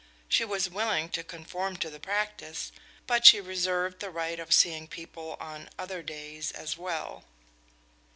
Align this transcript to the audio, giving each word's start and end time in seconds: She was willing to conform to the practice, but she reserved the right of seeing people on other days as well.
She 0.27 0.43
was 0.43 0.67
willing 0.67 1.09
to 1.09 1.23
conform 1.23 1.77
to 1.77 1.91
the 1.91 1.99
practice, 1.99 2.71
but 3.05 3.23
she 3.23 3.39
reserved 3.39 3.99
the 3.99 4.09
right 4.09 4.39
of 4.39 4.51
seeing 4.51 4.87
people 4.87 5.37
on 5.39 5.69
other 5.77 6.01
days 6.01 6.51
as 6.51 6.75
well. 6.75 7.23